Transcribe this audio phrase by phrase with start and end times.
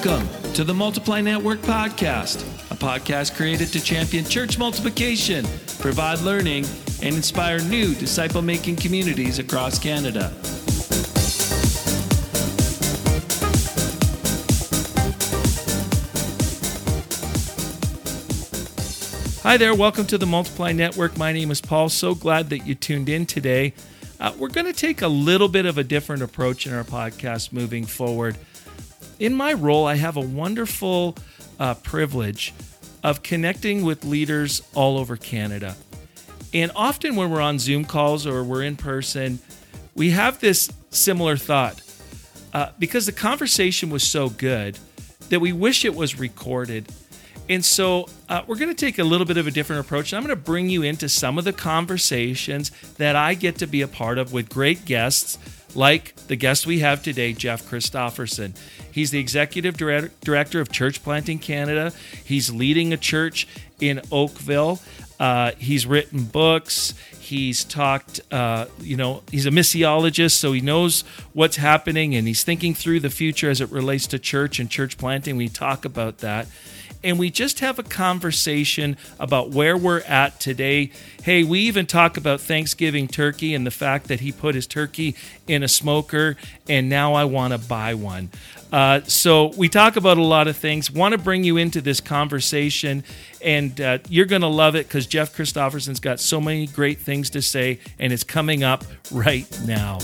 [0.00, 5.44] Welcome to the Multiply Network Podcast, a podcast created to champion church multiplication,
[5.80, 6.66] provide learning,
[7.02, 10.32] and inspire new disciple making communities across Canada.
[19.42, 21.18] Hi there, welcome to the Multiply Network.
[21.18, 21.88] My name is Paul.
[21.88, 23.74] So glad that you tuned in today.
[24.20, 27.52] Uh, we're going to take a little bit of a different approach in our podcast
[27.52, 28.36] moving forward.
[29.18, 31.16] In my role, I have a wonderful
[31.58, 32.54] uh, privilege
[33.02, 35.76] of connecting with leaders all over Canada.
[36.54, 39.40] And often when we're on Zoom calls or we're in person,
[39.94, 41.82] we have this similar thought.
[42.52, 44.78] Uh, because the conversation was so good
[45.28, 46.90] that we wish it was recorded
[47.48, 50.12] and so uh, we're going to take a little bit of a different approach.
[50.12, 53.80] I'm going to bring you into some of the conversations that I get to be
[53.80, 55.38] a part of with great guests,
[55.74, 58.54] like the guest we have today, Jeff Christopherson.
[58.90, 61.92] He's the executive director of Church Planting Canada.
[62.24, 63.46] He's leading a church
[63.80, 64.80] in Oakville.
[65.20, 66.94] Uh, he's written books.
[67.18, 71.02] He's talked, uh, you know, he's a missiologist, so he knows
[71.32, 74.96] what's happening and he's thinking through the future as it relates to church and church
[74.96, 75.36] planting.
[75.36, 76.46] We talk about that
[77.02, 80.90] and we just have a conversation about where we're at today.
[81.22, 85.14] Hey, we even talk about Thanksgiving turkey and the fact that he put his turkey
[85.46, 86.36] in a smoker,
[86.68, 88.30] and now I want to buy one.
[88.72, 90.90] Uh, so we talk about a lot of things.
[90.90, 93.02] Want to bring you into this conversation,
[93.42, 97.30] and uh, you're going to love it because Jeff Christopherson's got so many great things
[97.30, 99.98] to say, and it's coming up right now.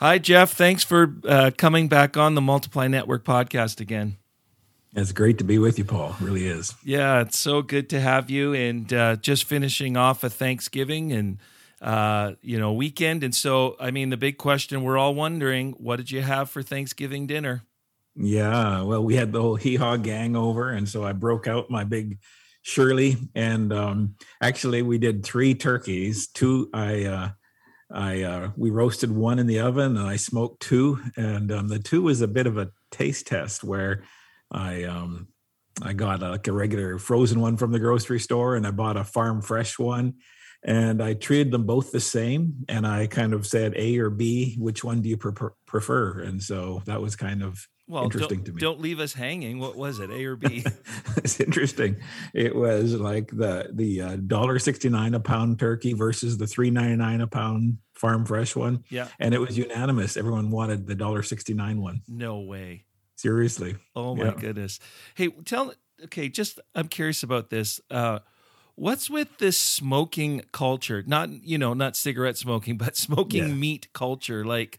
[0.00, 0.54] Hi, Jeff.
[0.54, 4.16] Thanks for uh, coming back on the Multiply Network podcast again.
[4.96, 6.16] It's great to be with you, Paul.
[6.18, 6.74] It really is.
[6.82, 8.54] Yeah, it's so good to have you.
[8.54, 11.36] And uh, just finishing off a Thanksgiving and
[11.82, 13.22] uh, you know weekend.
[13.22, 16.62] And so, I mean, the big question we're all wondering: What did you have for
[16.62, 17.64] Thanksgiving dinner?
[18.16, 21.68] Yeah, well, we had the whole hee haw gang over, and so I broke out
[21.68, 22.20] my big
[22.62, 26.26] Shirley, and um, actually, we did three turkeys.
[26.26, 27.28] Two, I uh,
[27.92, 31.78] I uh, we roasted one in the oven and I smoked two, and um, the
[31.78, 34.04] two was a bit of a taste test where
[34.50, 35.28] I um,
[35.82, 38.96] I got a, like a regular frozen one from the grocery store and I bought
[38.96, 40.14] a farm fresh one,
[40.62, 44.56] and I treated them both the same, and I kind of said A or B,
[44.58, 46.20] which one do you pre- prefer?
[46.20, 48.60] And so that was kind of well, interesting to me.
[48.60, 49.58] Don't leave us hanging.
[49.58, 50.64] What was it, A or B?
[51.16, 51.96] it's interesting.
[52.32, 56.70] It was like the the uh, dollar sixty nine a pound turkey versus the three
[56.70, 58.84] ninety nine a pound farm fresh one.
[58.90, 60.16] Yeah, and it was unanimous.
[60.16, 62.02] Everyone wanted the dollar sixty nine one.
[62.06, 62.84] No way.
[63.16, 63.76] Seriously.
[63.96, 64.34] Oh my yeah.
[64.38, 64.78] goodness.
[65.14, 65.74] Hey, tell.
[66.04, 67.80] Okay, just I'm curious about this.
[67.90, 68.20] Uh,
[68.76, 71.02] what's with this smoking culture?
[71.06, 73.54] Not you know, not cigarette smoking, but smoking yeah.
[73.54, 74.44] meat culture.
[74.44, 74.78] Like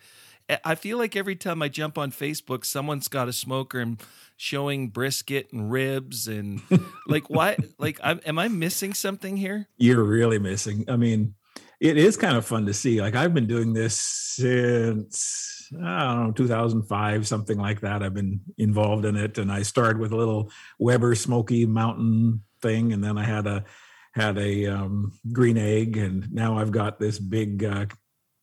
[0.64, 4.02] I feel like every time I jump on Facebook, someone's got a smoker and
[4.38, 6.62] showing brisket and ribs and
[7.08, 9.68] like why like I'm, am I missing something here?
[9.78, 10.86] You're really missing.
[10.88, 11.36] I mean,
[11.80, 13.02] it is kind of fun to see.
[13.02, 18.04] Like I've been doing this since I don't know 2005, something like that.
[18.04, 22.94] I've been involved in it, and I started with a little Weber Smoky Mountain thing,
[22.94, 23.64] and then I had a
[24.14, 27.86] had a um, green egg, and now I've got this big uh,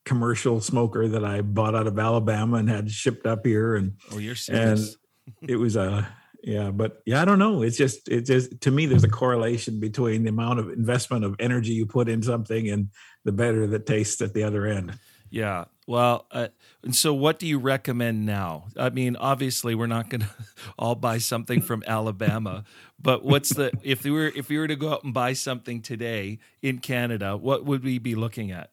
[0.08, 3.76] commercial smoker that I bought out of Alabama and had shipped up here.
[3.76, 4.96] And oh, you're serious.
[5.41, 6.08] And it was a
[6.42, 7.62] yeah, but yeah, I don't know.
[7.62, 11.36] It's just it's just to me, there's a correlation between the amount of investment of
[11.38, 12.88] energy you put in something and
[13.24, 14.98] the better that tastes at the other end.
[15.30, 15.66] Yeah.
[15.86, 16.48] Well, uh,
[16.82, 18.69] and so what do you recommend now?
[18.78, 20.30] I mean, obviously, we're not going to
[20.78, 22.64] all buy something from Alabama,
[22.98, 25.82] but what's the if we were if we were to go out and buy something
[25.82, 28.70] today in Canada, what would we be looking at?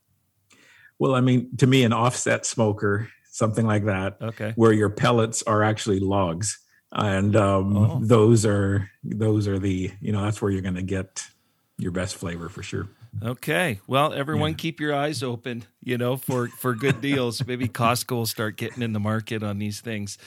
[0.99, 5.43] Well, I mean, to me, an offset smoker, something like that, okay, where your pellets
[5.43, 6.59] are actually logs,
[6.91, 7.99] and um, oh.
[8.01, 11.25] those are those are the you know that's where you're going to get
[11.77, 12.87] your best flavor for sure.
[13.23, 13.79] Okay.
[13.87, 14.57] Well, everyone yeah.
[14.57, 17.45] keep your eyes open, you know, for for good deals.
[17.47, 20.17] Maybe Costco will start getting in the market on these things.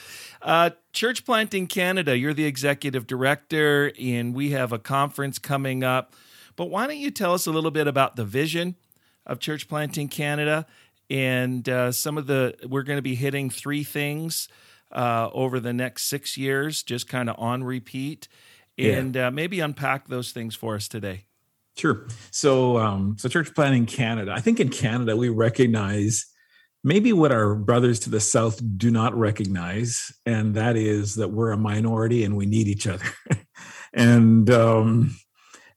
[0.41, 6.15] Uh, Church Planting Canada, you're the executive director and we have a conference coming up.
[6.55, 8.75] But why don't you tell us a little bit about the vision
[9.29, 10.65] of Church Planting Canada.
[11.09, 14.49] And uh, some of the, we're going to be hitting three things
[14.91, 18.27] uh, over the next six years, just kind of on repeat.
[18.77, 19.27] And yeah.
[19.27, 21.25] uh, maybe unpack those things for us today.
[21.77, 22.07] Sure.
[22.31, 26.25] So, um, so Church Planting Canada, I think in Canada, we recognize
[26.83, 31.51] maybe what our brothers to the south do not recognize, and that is that we're
[31.51, 33.05] a minority and we need each other.
[33.93, 35.15] and um,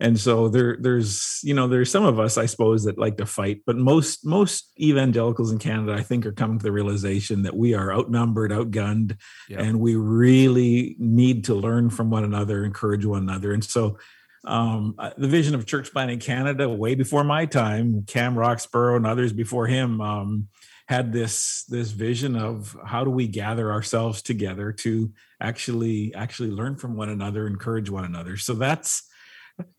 [0.02, 3.24] and so there there's you know there's some of us i suppose that like to
[3.24, 7.56] fight but most most evangelicals in canada i think are coming to the realization that
[7.56, 9.16] we are outnumbered outgunned
[9.48, 9.60] yeah.
[9.62, 13.96] and we really need to learn from one another encourage one another and so
[14.44, 19.06] um, uh, the vision of church planting canada way before my time cam roxburgh and
[19.06, 20.48] others before him um,
[20.88, 26.74] had this this vision of how do we gather ourselves together to actually actually learn
[26.74, 29.08] from one another encourage one another so that's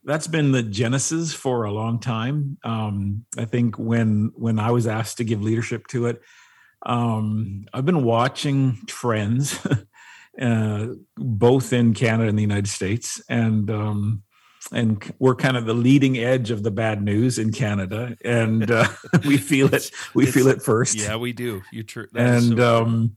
[0.04, 2.58] that's been the genesis for a long time.
[2.64, 6.22] Um, I think when when I was asked to give leadership to it,
[6.86, 9.60] um, I've been watching trends,
[10.42, 14.24] uh, both in Canada and the United States, and um,
[14.72, 18.88] and we're kind of the leading edge of the bad news in Canada, and uh,
[19.26, 19.92] we feel it.
[20.14, 20.98] We feel it first.
[20.98, 21.62] Yeah, we do.
[21.72, 22.08] You true.
[22.16, 23.16] And so um,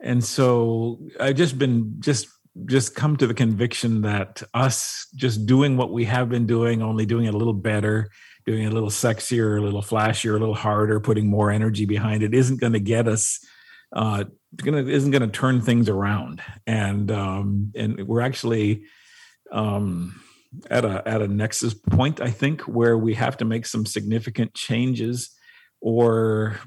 [0.00, 2.28] and so I've just been just
[2.66, 7.04] just come to the conviction that us just doing what we have been doing, only
[7.04, 8.10] doing it a little better,
[8.46, 12.22] doing it a little sexier, a little flashier, a little harder, putting more energy behind
[12.22, 13.40] it, isn't going to get us.
[13.92, 14.24] Uh,
[14.56, 18.84] gonna isn't going to turn things around, and um, and we're actually
[19.52, 20.20] um,
[20.70, 24.54] at a at a nexus point, I think, where we have to make some significant
[24.54, 25.30] changes
[25.80, 26.58] or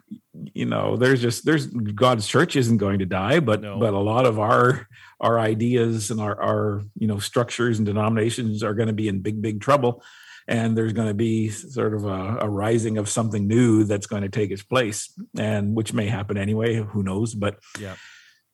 [0.53, 3.79] you know there's just there's god's church isn't going to die but no.
[3.79, 4.87] but a lot of our
[5.19, 9.21] our ideas and our our you know structures and denominations are going to be in
[9.21, 10.03] big big trouble.
[10.49, 14.21] And there's going to be sort of a, a, rising of something new that's going
[14.21, 17.35] to take its place and which may happen anyway who knows?
[17.35, 17.95] But yeah.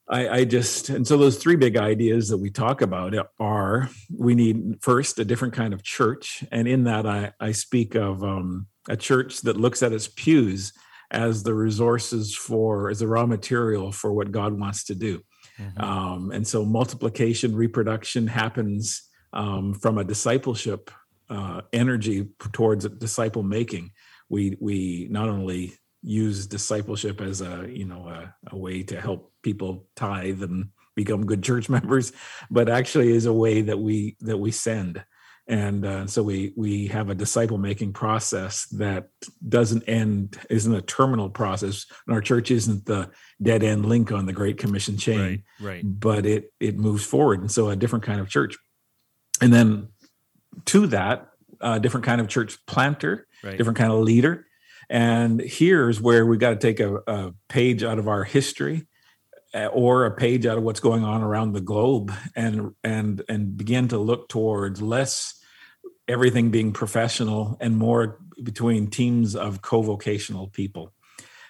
[0.09, 4.33] I, I just and so those three big ideas that we talk about are we
[4.33, 6.43] need first a different kind of church.
[6.51, 10.73] And in that i i speak of um a church that looks at its pews
[11.11, 15.21] as the resources for as the raw material for what god wants to do
[15.59, 15.81] mm-hmm.
[15.81, 20.91] um, and so multiplication reproduction happens um, from a discipleship
[21.29, 23.91] uh, energy towards disciple making
[24.29, 29.31] we we not only use discipleship as a you know a, a way to help
[29.41, 32.11] people tithe and become good church members
[32.51, 35.03] but actually is a way that we that we send
[35.47, 39.09] and uh, so we we have a disciple making process that
[39.47, 41.85] doesn't end isn't a terminal process.
[42.07, 43.09] And our church isn't the
[43.41, 45.81] dead end link on the great commission chain right, right.
[45.83, 47.41] but it it moves forward.
[47.41, 48.55] And so a different kind of church.
[49.41, 49.89] And then
[50.65, 51.27] to that
[51.59, 53.57] a different kind of church planter right.
[53.57, 54.47] different kind of leader.
[54.89, 58.87] And here's where we got to take a, a page out of our history
[59.53, 63.87] or a page out of what's going on around the globe and and and begin
[63.87, 65.39] to look towards less
[66.07, 70.91] everything being professional and more between teams of co-vocational people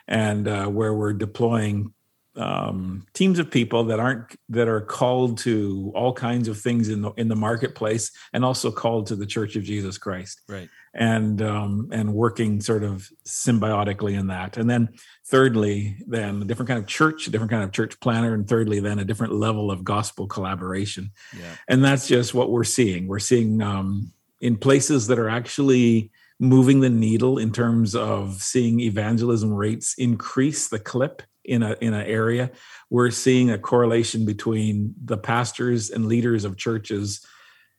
[0.08, 1.94] and uh, where we're deploying
[2.36, 7.02] um, teams of people that aren't that are called to all kinds of things in
[7.02, 10.42] the in the marketplace and also called to the Church of Jesus Christ.
[10.48, 10.70] Right.
[10.96, 14.58] And um, and working sort of symbiotically in that.
[14.58, 14.90] And then
[15.26, 18.80] thirdly, then a different kind of church, a different kind of church planner, and thirdly,
[18.80, 21.12] then a different level of gospel collaboration.
[21.36, 21.56] Yeah.
[21.68, 23.08] And that's just what we're seeing.
[23.08, 28.80] We're seeing um, in places that are actually moving the needle in terms of seeing
[28.82, 32.52] evangelism rates increase the clip in a in an area
[32.90, 37.26] we're seeing a correlation between the pastors and leaders of churches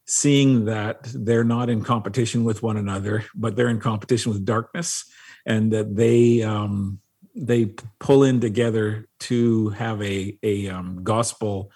[0.06, 5.04] seeing that they're not in competition with one another but they're in competition with darkness
[5.46, 7.00] and that they um,
[7.34, 7.66] they
[7.98, 11.70] pull in together to have a a um, gospel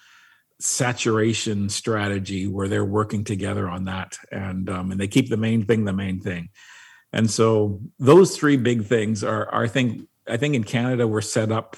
[0.61, 5.65] saturation strategy where they're working together on that and um, and they keep the main
[5.65, 6.49] thing the main thing.
[7.11, 11.21] And so those three big things are, are i think I think in Canada we're
[11.21, 11.75] set up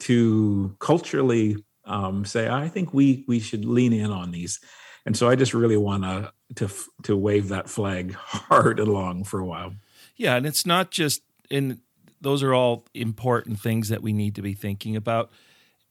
[0.00, 4.58] to culturally um, say, I think we we should lean in on these,
[5.06, 6.68] and so I just really want to to
[7.04, 9.74] to wave that flag hard along for a while.
[10.16, 11.80] Yeah, and it's not just in
[12.20, 15.30] those are all important things that we need to be thinking about,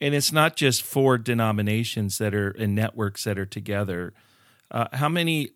[0.01, 4.13] and it's not just for denominations that are and networks that are together.
[4.71, 5.49] Uh, how many,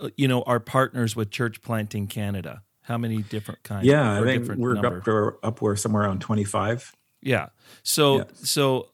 [0.00, 2.62] uh, you know, are partners with Church Planting Canada?
[2.82, 3.86] How many different kinds?
[3.86, 4.98] Yeah, I think we're number?
[4.98, 6.94] up to up where somewhere around twenty five.
[7.22, 7.48] Yeah.
[7.82, 8.50] So yes.
[8.50, 8.88] so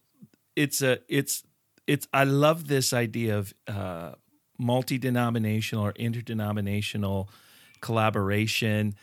[0.54, 1.44] it's a it's
[1.86, 4.12] it's I love this idea of uh,
[4.58, 7.28] multi denominational or interdenominational
[7.80, 8.94] collaboration.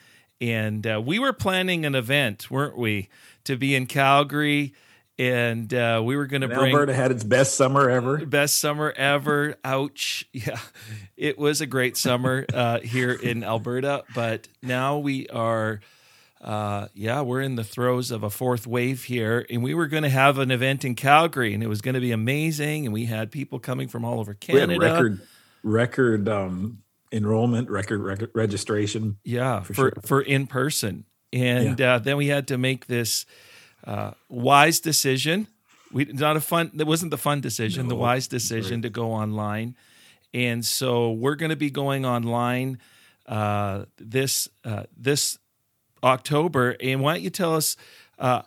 [0.41, 3.07] And uh, we were planning an event, weren't we,
[3.45, 4.73] to be in Calgary
[5.19, 8.25] and uh, we were going to bring Alberta had its best summer ever.
[8.25, 9.55] Best summer ever.
[9.63, 10.27] Ouch!
[10.33, 10.59] Yeah,
[11.15, 15.79] it was a great summer uh, here in Alberta, but now we are.
[16.43, 20.03] Uh, yeah, we're in the throes of a fourth wave here, and we were going
[20.03, 22.85] to have an event in Calgary, and it was going to be amazing.
[22.85, 24.77] And we had people coming from all over Canada.
[24.77, 25.21] record,
[25.63, 26.83] record um,
[27.13, 29.17] enrollment, record, record registration.
[29.23, 29.93] Yeah, for for, sure.
[30.05, 31.95] for in person, and yeah.
[31.95, 33.25] uh, then we had to make this
[33.85, 35.47] uh, wise decision.
[35.93, 36.71] We not a fun.
[36.73, 37.83] That wasn't the fun decision.
[37.83, 38.83] No, the wise decision right.
[38.83, 39.77] to go online,
[40.33, 42.79] and so we're going to be going online
[43.27, 45.37] uh, this uh, this
[46.03, 46.75] October.
[46.81, 47.75] And why don't you tell us?
[48.19, 48.43] Uh,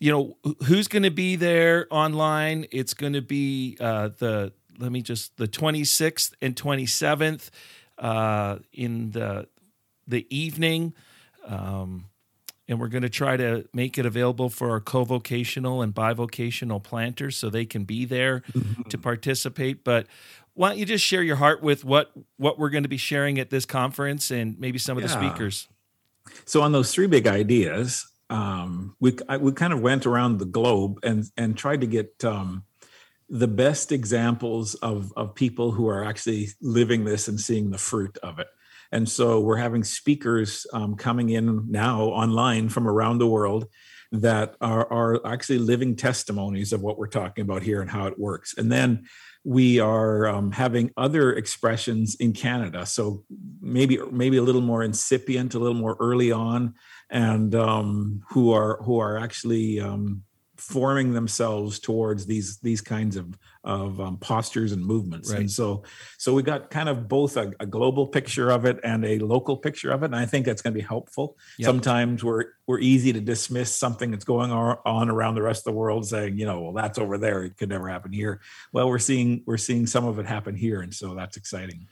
[0.00, 0.36] you know
[0.66, 5.36] who's going to be there online it's going to be uh, the let me just
[5.36, 7.50] the 26th and 27th
[7.98, 9.46] uh, in the
[10.06, 10.92] the evening
[11.46, 12.06] um,
[12.66, 17.36] and we're going to try to make it available for our co-vocational and bivocational planters
[17.36, 18.82] so they can be there mm-hmm.
[18.82, 20.06] to participate but
[20.54, 23.38] why don't you just share your heart with what what we're going to be sharing
[23.38, 25.08] at this conference and maybe some of yeah.
[25.08, 25.68] the speakers
[26.44, 30.44] so on those three big ideas um, we I, we kind of went around the
[30.44, 32.64] globe and and tried to get um,
[33.28, 38.18] the best examples of of people who are actually living this and seeing the fruit
[38.22, 38.48] of it.
[38.92, 43.66] And so we're having speakers um, coming in now online from around the world
[44.12, 48.18] that are, are actually living testimonies of what we're talking about here and how it
[48.18, 48.54] works.
[48.56, 49.06] And then
[49.44, 52.86] we are um, having other expressions in Canada.
[52.86, 53.24] So
[53.60, 56.74] maybe maybe a little more incipient, a little more early on,
[57.10, 60.22] and um, who are who are actually um,
[60.68, 65.30] forming themselves towards these these kinds of of um, postures and movements.
[65.30, 65.40] Right.
[65.40, 65.82] and so
[66.16, 69.56] so we got kind of both a, a, global picture of it and a local
[69.56, 71.36] picture of it and i think that's going to be helpful.
[71.58, 71.66] Yep.
[71.66, 75.78] sometimes we're we're easy to dismiss something that's going on around the rest of the
[75.78, 77.44] world saying you know well that's over there.
[77.44, 78.40] It could never happen here.
[78.72, 81.86] Well we're seeing we're seeing some of it happen here and so that's exciting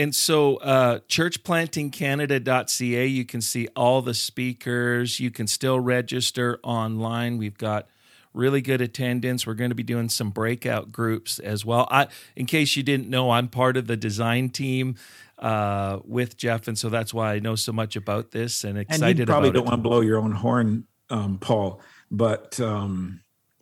[0.00, 5.20] and so, uh, churchplantingcanada.ca, you can see all the speakers.
[5.20, 7.36] You can still register online.
[7.36, 7.86] We've got
[8.32, 9.46] really good attendance.
[9.46, 11.86] We're going to be doing some breakout groups as well.
[11.90, 14.94] I, in case you didn't know, I'm part of the design team
[15.38, 19.04] uh, with Jeff, and so that's why I know so much about this and excited.
[19.04, 19.66] And you probably don't it.
[19.66, 23.20] want to blow your own horn, um, Paul, but um,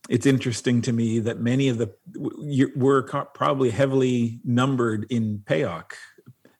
[0.08, 1.92] it's interesting to me that many of the
[2.76, 5.94] we're probably heavily numbered in PAOC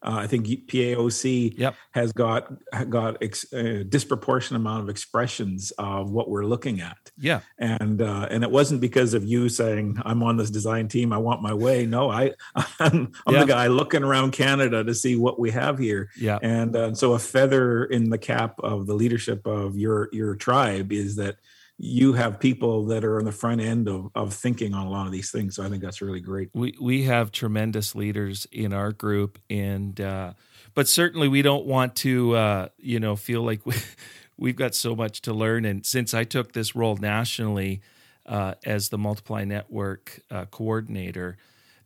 [0.09, 1.75] uh, I think PAOC yep.
[1.91, 2.51] has got
[2.89, 6.97] got ex, a disproportionate amount of expressions of what we're looking at.
[7.19, 11.13] Yeah, and uh, and it wasn't because of you saying I'm on this design team,
[11.13, 11.85] I want my way.
[11.85, 12.33] No, I
[12.81, 16.09] I'm, I'm the guy looking around Canada to see what we have here.
[16.19, 20.37] Yeah, and uh, so a feather in the cap of the leadership of your your
[20.37, 21.37] tribe is that
[21.79, 25.07] you have people that are on the front end of, of thinking on a lot
[25.07, 25.55] of these things.
[25.55, 26.51] So I think that's really great.
[26.53, 30.33] We we have tremendous leaders in our group, and uh,
[30.75, 33.77] but certainly we don't want to uh, you know feel like we,
[34.37, 35.65] we've got so much to learn.
[35.65, 37.81] And since I took this role nationally
[38.27, 41.37] uh, as the Multiply Network uh, coordinator,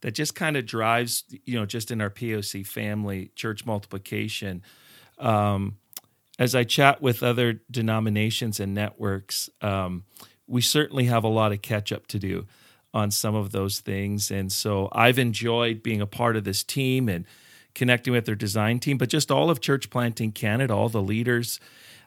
[0.00, 4.62] that just kind of drives you know just in our PAOC family church multiplication.
[5.18, 5.76] Um,
[6.38, 10.04] as I chat with other denominations and networks, um,
[10.46, 12.46] we certainly have a lot of catch up to do
[12.94, 14.30] on some of those things.
[14.30, 17.24] And so I've enjoyed being a part of this team and
[17.74, 21.58] connecting with their design team, but just all of Church Planting Canada, all the leaders.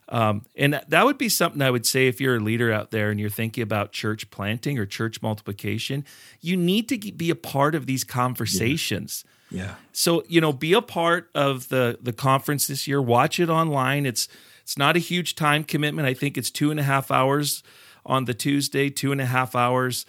[0.10, 3.10] Um, and that would be something I would say if you're a leader out there
[3.10, 6.05] and you're thinking about church planting or church multiplication,
[6.41, 9.24] you need to be a part of these conversations.
[9.25, 9.75] Yeah yeah.
[9.92, 13.02] So you know, be a part of the the conference this year.
[13.02, 14.06] Watch it online.
[14.06, 14.28] It's
[14.62, 16.08] it's not a huge time commitment.
[16.08, 17.64] I think it's two and a half hours
[18.06, 20.06] on the Tuesday, two and a half hours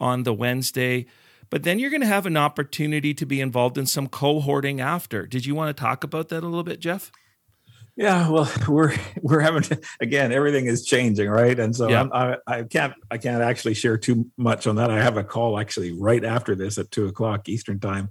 [0.00, 1.06] on the Wednesday.
[1.50, 5.26] But then you're going to have an opportunity to be involved in some cohorting after.
[5.26, 7.10] Did you want to talk about that a little bit, Jeff?
[7.96, 11.58] Yeah, well, we're we're having to, again everything is changing, right?
[11.58, 12.06] And so yeah.
[12.12, 14.90] I, I can't I can't actually share too much on that.
[14.90, 18.10] I have a call actually right after this at two o'clock Eastern time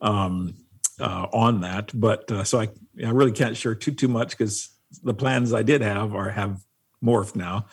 [0.00, 0.54] um,
[1.00, 1.90] uh, on that.
[1.98, 2.68] But uh, so I,
[3.04, 4.70] I really can't share too too much because
[5.02, 6.60] the plans I did have are have
[7.02, 7.66] morphed now.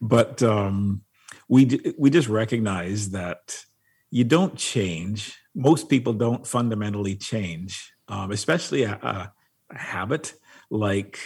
[0.00, 1.02] But um,
[1.48, 3.64] we we just recognize that
[4.10, 5.38] you don't change.
[5.54, 9.32] Most people don't fundamentally change, um, especially a, a,
[9.70, 10.34] a, habit
[10.70, 11.18] like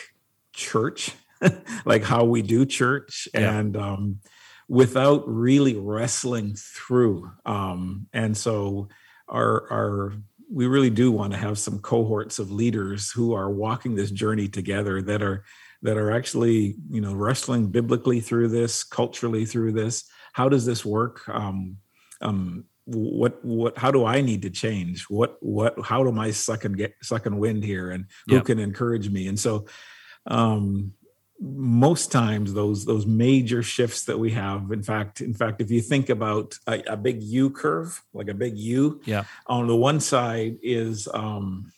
[0.53, 1.13] church,
[1.85, 3.59] like how we do church, yeah.
[3.59, 4.19] and um,
[4.69, 7.31] without really wrestling through.
[7.45, 8.89] Um, and so
[9.29, 10.13] our our
[10.51, 14.49] we really do want to have some cohorts of leaders who are walking this journey
[14.49, 15.45] together that are
[15.83, 20.05] that are actually you know wrestling biblically through this culturally through this.
[20.33, 21.29] How does this work?
[21.29, 21.79] Um,
[22.21, 25.05] um, what what how do i need to change?
[25.05, 27.91] What what how do my second get second wind here?
[27.91, 28.45] And who yep.
[28.45, 29.27] can encourage me?
[29.27, 29.67] And so
[30.27, 30.93] um
[31.41, 35.83] most times those those major shifts that we have in fact in fact if you
[35.83, 39.25] think about a, a big u curve like a big u yeah.
[39.47, 41.71] on the one side is um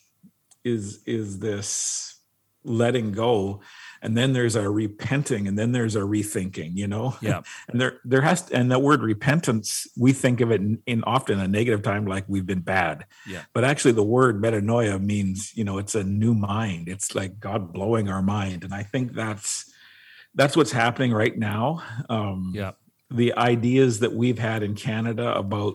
[0.65, 2.21] is is this
[2.63, 3.61] letting go
[4.03, 7.17] and then there's our repenting and then there's our rethinking you know?
[7.29, 7.43] Yeah.
[7.69, 11.05] And there there has to, and that word repentance we think of it in, in,
[11.05, 13.05] often a negative time like we've been bad.
[13.27, 13.43] Yeah.
[13.53, 16.89] But actually the word metanoia means you know it's a new mind.
[16.89, 18.65] It's like god blowing our mind.
[18.65, 19.71] And i think that's
[20.35, 21.83] that's what's happening right now.
[22.09, 22.73] Um yeah.
[23.11, 25.75] the ideas that we've had in canada about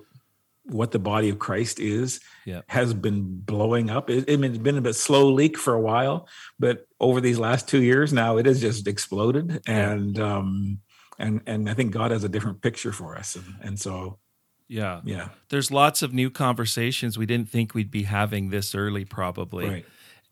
[0.65, 2.61] what the body of Christ is yeah.
[2.67, 4.09] has been blowing up.
[4.09, 6.27] It, has been a bit slow leak for a while,
[6.59, 9.61] but over these last two years now, it has just exploded.
[9.67, 10.79] And um,
[11.19, 14.19] and and I think God has a different picture for us, and, and so
[14.67, 15.29] yeah, yeah.
[15.49, 19.69] There's lots of new conversations we didn't think we'd be having this early, probably.
[19.69, 19.85] Right.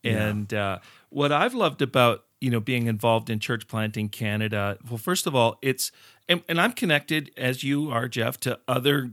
[0.04, 0.68] And yeah.
[0.68, 5.28] uh, what I've loved about you know being involved in church planting Canada, well, first
[5.28, 5.92] of all, it's
[6.28, 9.12] and, and I'm connected as you are, Jeff, to other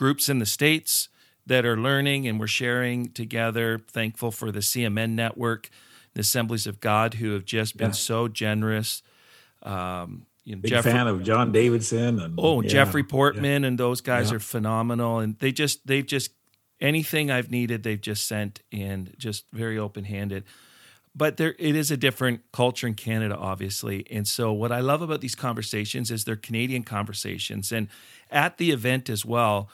[0.00, 1.10] groups in the States
[1.44, 3.78] that are learning and we're sharing together.
[3.78, 5.68] Thankful for the CMN network,
[6.14, 7.92] the Assemblies of God, who have just been yeah.
[7.92, 9.02] so generous.
[9.62, 13.68] Um, you know, Big Jeffrey, fan of John Davidson and oh yeah, Jeffrey Portman yeah.
[13.68, 16.30] and those guys are phenomenal and they just they've just
[16.80, 20.44] anything I've needed they've just sent in just very open handed
[21.14, 25.02] but there it is a different culture in Canada obviously and so what I love
[25.02, 27.88] about these conversations is they're Canadian conversations and
[28.30, 29.68] at the event as well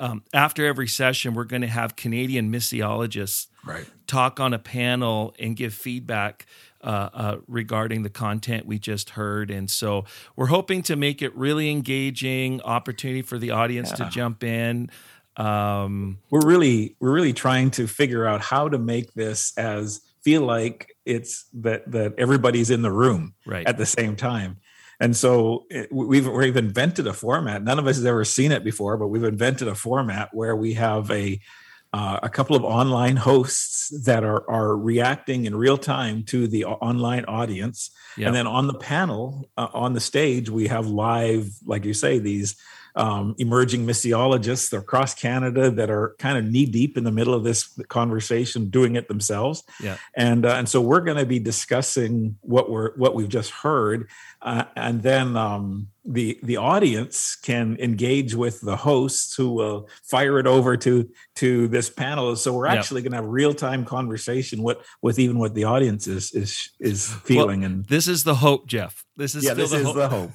[0.00, 3.86] um, after every session, we're going to have Canadian missiologists right.
[4.06, 6.46] talk on a panel and give feedback
[6.82, 9.50] uh, uh, regarding the content we just heard.
[9.50, 14.06] And so we're hoping to make it really engaging, opportunity for the audience yeah.
[14.06, 14.90] to jump in.
[15.36, 20.42] Um, we're really we're really trying to figure out how to make this as feel
[20.42, 23.66] like it's that that everybody's in the room right.
[23.66, 24.58] at the same time
[25.00, 27.62] and so it, we've we've invented a format.
[27.62, 30.74] None of us has ever seen it before, but we've invented a format where we
[30.74, 31.40] have a
[31.92, 36.66] uh, a couple of online hosts that are are reacting in real time to the
[36.66, 38.28] online audience, yep.
[38.28, 42.18] and then on the panel uh, on the stage we have live, like you say,
[42.18, 42.56] these
[42.96, 47.44] um, emerging missiologists across Canada that are kind of knee deep in the middle of
[47.44, 49.62] this conversation, doing it themselves.
[49.82, 49.96] Yeah.
[50.16, 54.08] And uh, and so we're going to be discussing what we're what we've just heard,
[54.42, 60.38] uh, and then um, the the audience can engage with the hosts who will fire
[60.38, 62.34] it over to to this panel.
[62.36, 66.06] So we're actually going to have real time conversation with with even what the audience
[66.06, 67.60] is is is feeling.
[67.60, 69.04] Well, and this is the hope, Jeff.
[69.16, 69.96] This is yeah, this the is hope.
[69.96, 70.30] the hope.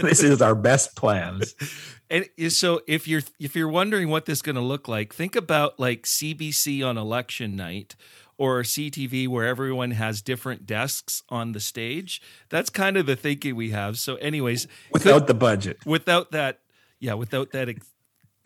[0.00, 1.54] this is our best plans.
[2.08, 5.34] And so if you're if you're wondering what this is going to look like, think
[5.34, 7.96] about like CBC on election night
[8.38, 12.20] or CTV where everyone has different desks on the stage.
[12.48, 13.98] That's kind of the thinking we have.
[13.98, 16.60] So, anyways, without could, the budget, without that,
[17.00, 17.86] yeah, without that ex-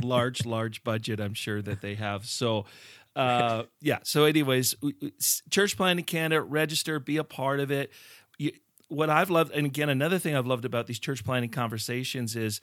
[0.02, 2.26] large, large budget, I'm sure that they have.
[2.26, 2.66] So,
[3.16, 3.98] uh, yeah.
[4.04, 4.76] So, anyways,
[5.50, 7.90] Church Planting Canada, register, be a part of it.
[8.38, 8.52] You,
[8.88, 12.60] what I've loved, and again, another thing I've loved about these church planting conversations is.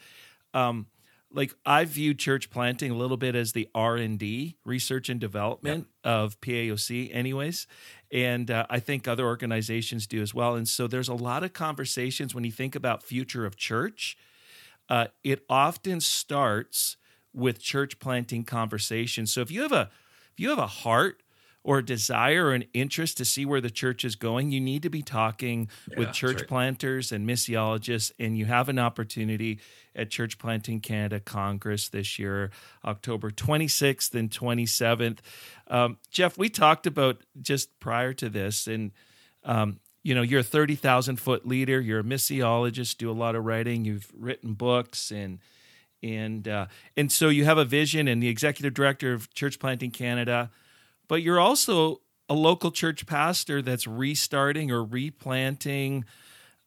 [0.54, 0.88] Um,
[1.32, 5.20] like I view church planting a little bit as the R and D, research and
[5.20, 6.12] development yeah.
[6.12, 7.68] of PAOC, anyways,
[8.12, 10.56] and uh, I think other organizations do as well.
[10.56, 14.18] And so there's a lot of conversations when you think about future of church.
[14.90, 16.96] Uh, it often starts
[17.34, 19.32] with church planting conversations.
[19.32, 19.90] So if you have a
[20.32, 21.24] if you have a heart
[21.68, 24.82] or a desire or an interest to see where the church is going, you need
[24.82, 26.48] to be talking yeah, with church right.
[26.48, 29.60] planters and missiologists, and you have an opportunity
[29.94, 32.52] at Church Planting Canada Congress this year,
[32.86, 35.18] October 26th and 27th.
[35.68, 38.94] Um, Jeff, we talked about just prior to this, and
[39.44, 43.44] um, you know, you're a 30,000 foot leader, you're a missiologist, do a lot of
[43.44, 45.40] writing, you've written books and
[46.02, 49.92] and uh, and so you have a vision and the executive director of Church Planting
[49.92, 50.50] Canada
[51.08, 56.06] but you're also a local church pastor that's restarting or replanting,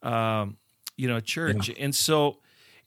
[0.01, 0.57] um,
[0.97, 1.69] you know, a church.
[1.69, 1.75] Yeah.
[1.79, 2.39] And so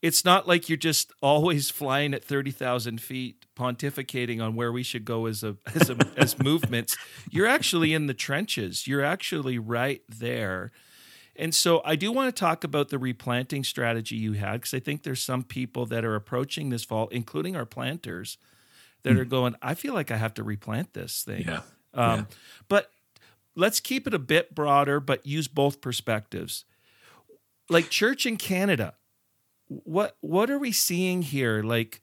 [0.02, 5.04] it's not like you're just always flying at 30,000 feet pontificating on where we should
[5.04, 6.96] go as a, as, a, as movements.
[7.30, 8.86] You're actually in the trenches.
[8.86, 10.72] You're actually right there.
[11.36, 14.78] And so I do want to talk about the replanting strategy you had because I
[14.78, 18.38] think there's some people that are approaching this fall, including our planters,
[19.04, 21.44] that are going, I feel like I have to replant this thing.
[21.46, 21.60] Yeah.
[21.94, 22.24] Um, yeah.
[22.68, 22.90] But
[23.54, 26.64] let's keep it a bit broader, but use both perspectives.
[27.70, 28.94] Like church in Canada,
[29.68, 31.62] what what are we seeing here?
[31.62, 32.02] Like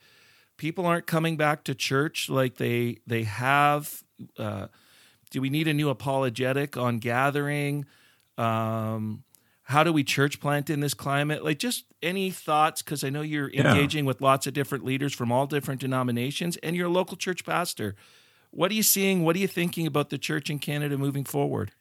[0.57, 4.03] people aren't coming back to church like they they have.
[4.37, 4.67] Uh,
[5.29, 7.85] do we need a new apologetic on gathering?
[8.37, 9.23] Um,
[9.71, 11.43] how do we church plant in this climate?
[11.43, 12.81] Like, just any thoughts?
[12.81, 14.07] Because I know you're engaging yeah.
[14.07, 17.95] with lots of different leaders from all different denominations, and you're a local church pastor.
[18.51, 19.23] what are you seeing?
[19.23, 21.71] What are you thinking about the church in Canada moving forward?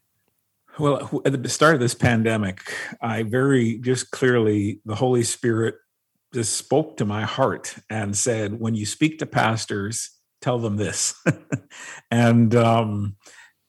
[0.79, 2.63] Well, at the start of this pandemic,
[3.03, 5.75] I very just clearly the Holy Spirit
[6.33, 11.15] just spoke to my heart and said, when you speak to pastors, tell them this.
[12.13, 13.17] and um,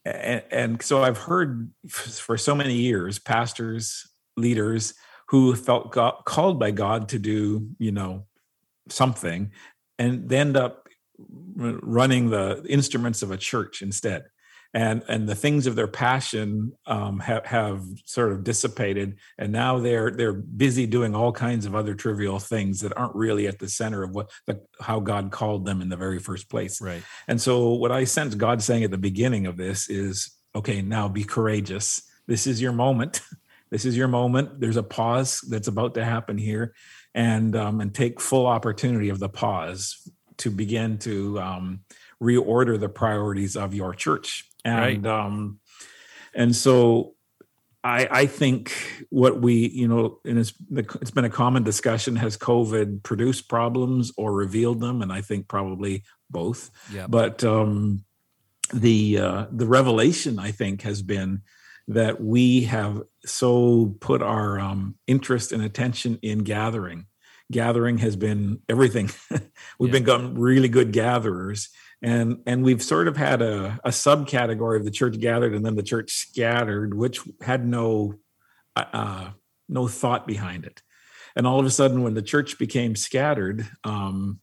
[0.04, 4.94] and, and so I've heard for so many years pastors, leaders
[5.28, 8.26] who felt God, called by God to do, you know,
[8.88, 9.52] something,
[9.98, 10.88] and they end up
[11.56, 14.24] running the instruments of a church instead
[14.74, 19.78] and and the things of their passion um, have have sort of dissipated, and now
[19.78, 23.68] they're they're busy doing all kinds of other trivial things that aren't really at the
[23.68, 26.80] center of what the, how God called them in the very first place.
[26.80, 27.02] Right.
[27.28, 31.06] And so, what I sense God saying at the beginning of this is, okay, now
[31.06, 32.02] be courageous.
[32.26, 33.20] This is your moment.
[33.72, 34.60] This is your moment.
[34.60, 36.74] There's a pause that's about to happen here,
[37.14, 41.80] and um, and take full opportunity of the pause to begin to um,
[42.22, 45.06] reorder the priorities of your church and right.
[45.06, 45.58] um
[46.34, 47.14] and so
[47.84, 48.72] I, I think
[49.10, 54.12] what we, you know, and it's, it's been a common discussion: has COVID produced problems
[54.16, 55.02] or revealed them?
[55.02, 56.70] And I think probably both.
[56.92, 57.08] Yeah.
[57.08, 58.04] But um,
[58.72, 61.42] the uh, the revelation, I think, has been
[61.88, 67.06] that we have so put our um, interest and attention in gathering.
[67.50, 69.10] Gathering has been everything.
[69.78, 70.00] We've yeah.
[70.00, 71.68] become really good gatherers,
[72.02, 75.76] and and we've sort of had a, a subcategory of the church gathered and then
[75.76, 78.14] the church scattered which had no
[78.76, 79.30] uh, uh,
[79.68, 80.82] no thought behind it
[81.36, 84.40] and all of a sudden when the church became scattered um,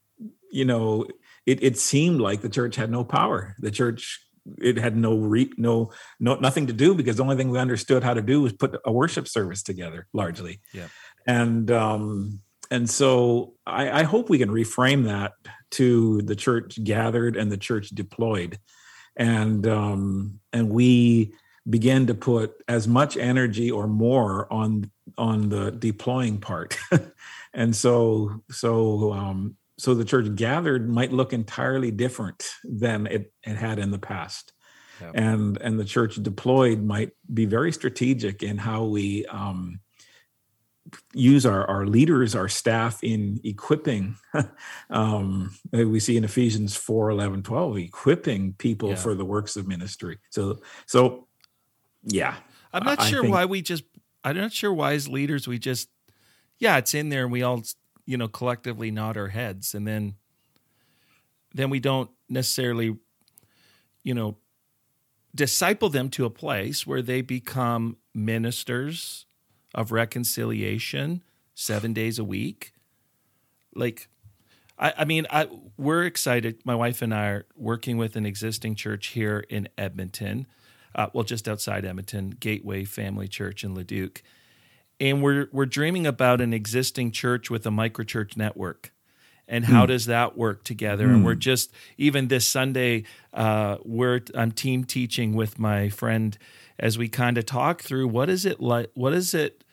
[0.52, 1.06] you know
[1.46, 4.26] it, it seemed like the church had no power the church
[4.58, 8.04] it had no re, no no nothing to do because the only thing we understood
[8.04, 10.62] how to do was put a worship service together largely.
[10.74, 10.88] Yeah.
[11.28, 15.34] And um and so I, I, hope we can reframe that
[15.72, 18.60] to the church gathered and the church deployed,
[19.16, 21.34] and um, and we
[21.68, 26.78] begin to put as much energy or more on on the deploying part,
[27.54, 33.56] and so so um, so the church gathered might look entirely different than it, it
[33.56, 34.54] had in the past.
[35.14, 39.80] And and the church deployed might be very strategic in how we um,
[41.14, 44.18] use our, our leaders, our staff in equipping.
[44.90, 48.96] um, we see in Ephesians 4 11, 12, equipping people yeah.
[48.96, 50.20] for the works of ministry.
[50.30, 51.28] So, so
[52.04, 52.36] yeah.
[52.74, 53.84] I'm not I, sure I think, why we just,
[54.24, 55.90] I'm not sure why as leaders we just,
[56.60, 57.64] yeah, it's in there and we all,
[58.10, 60.16] you know, collectively nod our heads and then,
[61.54, 62.98] then we don't necessarily,
[64.02, 64.36] you know,
[65.36, 69.28] disciple them to a place where they become ministers
[69.76, 71.22] of reconciliation
[71.54, 72.74] seven days a week.
[73.76, 74.08] Like,
[74.80, 76.62] I, I mean, I, we're excited.
[76.66, 80.48] My wife and I are working with an existing church here in Edmonton,
[80.96, 84.24] uh, well, just outside Edmonton, Gateway Family Church in Leduc.
[85.00, 88.92] And we're, we're dreaming about an existing church with a microchurch network
[89.50, 89.88] and how mm.
[89.88, 91.16] does that work together mm.
[91.16, 91.40] and we're hmm.
[91.40, 96.38] just even this sunday uh, we're i'm team teaching with my friend
[96.78, 99.64] as we kind of talk through what is it like what is it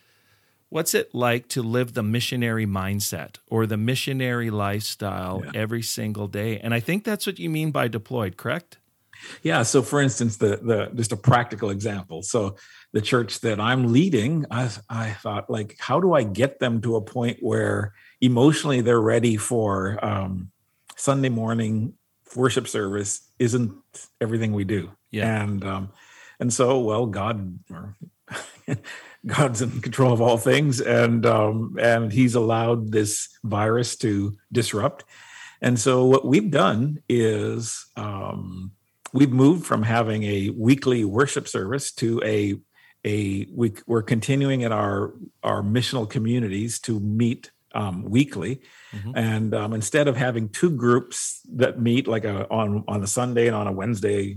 [0.71, 5.51] what's it like to live the missionary mindset or the missionary lifestyle yeah.
[5.55, 8.79] every single day and i think that's what you mean by deployed correct
[9.43, 12.23] yeah so for instance the the just a practical example.
[12.23, 12.57] So
[12.93, 16.97] the church that i'm leading i i thought like how do i get them to
[16.97, 20.51] a point where emotionally they're ready for um,
[20.97, 21.93] sunday morning
[22.35, 23.73] worship service isn't
[24.21, 24.91] everything we do?
[25.11, 25.43] Yeah.
[25.43, 25.91] And um
[26.39, 27.59] and so, well, God,
[29.27, 35.05] God's in control of all things, and um, and He's allowed this virus to disrupt.
[35.63, 38.73] And so, what we've done is um,
[39.17, 42.57] we've moved from having a weekly worship service to a
[43.05, 48.61] a we, we're continuing in our our missional communities to meet um, weekly,
[48.93, 49.13] mm-hmm.
[49.15, 53.47] and um, instead of having two groups that meet like a, on on a Sunday
[53.47, 54.37] and on a Wednesday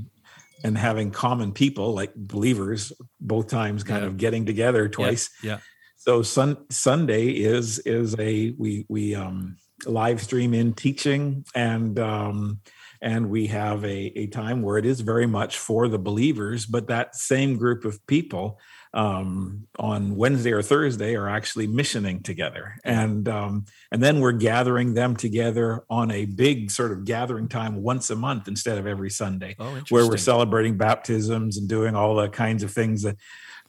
[0.63, 4.07] and having common people like believers both times kind yeah.
[4.07, 5.59] of getting together twice yeah, yeah.
[5.95, 12.59] so sun, sunday is is a we we um live stream in teaching and um
[13.01, 16.87] and we have a, a time where it is very much for the believers but
[16.87, 18.59] that same group of people
[18.93, 24.95] um, on Wednesday or Thursday are actually missioning together, and um, and then we're gathering
[24.95, 29.11] them together on a big sort of gathering time once a month instead of every
[29.11, 33.17] Sunday, oh, where we're celebrating baptisms and doing all the kinds of things that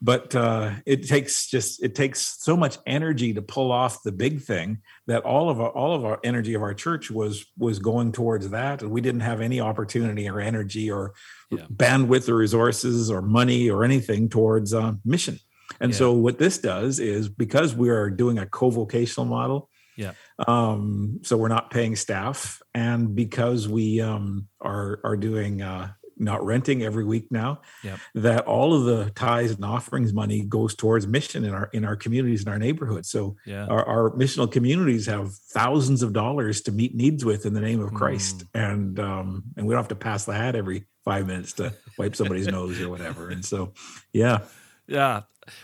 [0.03, 4.41] but uh, it takes just it takes so much energy to pull off the big
[4.41, 8.13] thing that all of our all of our energy of our church was was going
[8.13, 11.13] towards that and we didn't have any opportunity or energy or
[11.51, 11.65] yeah.
[11.73, 15.39] bandwidth or resources or money or anything towards uh, mission
[15.81, 15.99] and yeah.
[15.99, 20.13] so what this does is because we are doing a co-vocational model yeah
[20.49, 26.45] um so we're not paying staff and because we um are are doing uh not
[26.45, 27.99] renting every week now yep.
[28.15, 31.97] that all of the tithes and offerings money goes towards mission in our in our
[31.97, 33.67] communities in our neighborhood so yeah.
[33.67, 37.81] our, our, missional communities have thousands of dollars to meet needs with in the name
[37.81, 38.73] of christ mm.
[38.73, 42.15] and um and we don't have to pass the hat every five minutes to wipe
[42.15, 43.73] somebody's nose or whatever and so
[44.13, 44.41] yeah
[44.87, 45.23] yeah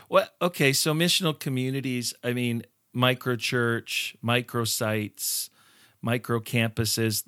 [0.08, 5.50] well okay so missional communities i mean micro church micro sites
[6.00, 7.26] micro campuses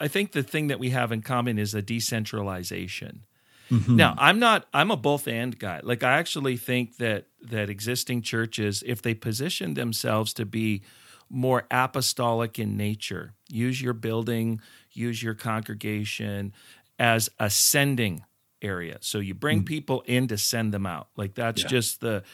[0.00, 3.24] I think the thing that we have in common is a decentralization.
[3.70, 3.96] Mm-hmm.
[3.96, 5.80] Now, I'm not I'm a both and guy.
[5.82, 10.82] Like I actually think that that existing churches if they position themselves to be
[11.30, 14.60] more apostolic in nature, use your building,
[14.92, 16.54] use your congregation
[16.98, 18.24] as a sending
[18.62, 18.98] area.
[19.00, 19.66] So you bring mm-hmm.
[19.66, 21.08] people in to send them out.
[21.16, 21.68] Like that's yeah.
[21.68, 22.24] just the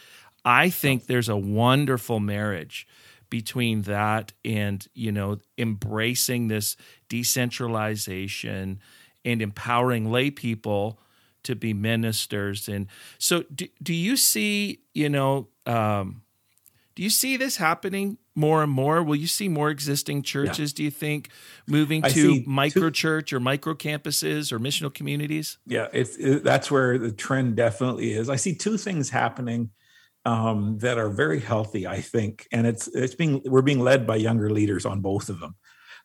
[0.45, 2.87] I think there's a wonderful marriage
[3.35, 6.77] between that and you know embracing this
[7.09, 8.79] decentralization
[9.25, 11.01] and empowering lay people
[11.43, 12.69] to be ministers.
[12.69, 12.87] And
[13.19, 16.23] so do, do you see you know um,
[16.95, 19.03] do you see this happening more and more?
[19.03, 20.77] Will you see more existing churches yeah.
[20.77, 21.29] do you think
[21.67, 25.59] moving to micro church or micro campuses or missional communities?
[25.67, 28.31] Yeah it's it, that's where the trend definitely is.
[28.31, 29.71] I see two things happening
[30.25, 34.17] um, that are very healthy, I think, and it's it's being we're being led by
[34.17, 35.55] younger leaders on both of them.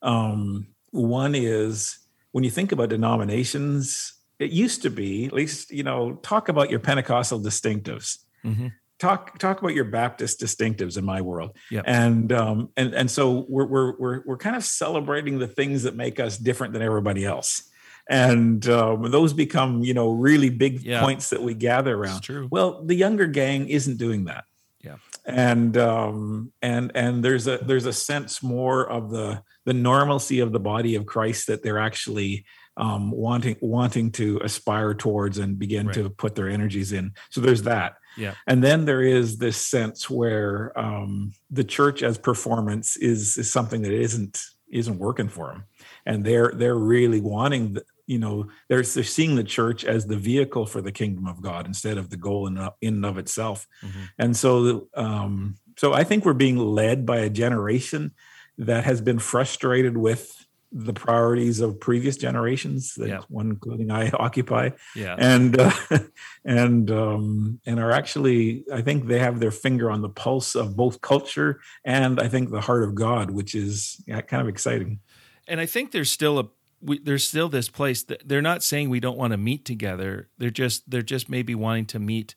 [0.01, 1.99] Um, one is
[2.31, 6.69] when you think about denominations, it used to be at least you know talk about
[6.69, 8.17] your Pentecostal distinctives.
[8.45, 8.67] Mm-hmm.
[8.99, 11.85] Talk talk about your Baptist distinctives in my world, yep.
[11.87, 15.95] and um, and and so we're we're we're we're kind of celebrating the things that
[15.95, 17.68] make us different than everybody else
[18.09, 20.99] and um, those become you know really big yeah.
[21.01, 22.21] points that we gather around.
[22.21, 22.47] true.
[22.51, 24.43] Well, the younger gang isn't doing that.
[24.81, 24.95] Yeah,
[25.25, 30.51] and um, and and there's a there's a sense more of the the normalcy of
[30.51, 32.45] the body of Christ that they're actually
[32.77, 35.95] um, wanting wanting to aspire towards and begin right.
[35.95, 37.13] to put their energies in.
[37.29, 37.95] So there's that.
[38.17, 38.33] Yeah.
[38.47, 43.83] And then there is this sense where um, the church as performance is is something
[43.83, 44.41] that isn't
[44.71, 45.65] isn't working for them,
[46.05, 47.77] and they're they're really wanting
[48.09, 51.67] you know they're, they're seeing the church as the vehicle for the kingdom of god
[51.67, 54.03] instead of the goal in, in and of itself mm-hmm.
[54.17, 58.11] and so um, so i think we're being led by a generation
[58.57, 60.35] that has been frustrated with
[60.71, 63.19] the priorities of previous generations that yeah.
[63.29, 65.71] one including i occupy yeah and uh,
[66.45, 70.75] and um and are actually i think they have their finger on the pulse of
[70.75, 74.99] both culture and i think the heart of god which is yeah, kind of exciting
[75.47, 76.47] and i think there's still a
[76.81, 80.29] we, there's still this place that they're not saying we don't want to meet together.
[80.37, 82.35] They're just they're just maybe wanting to meet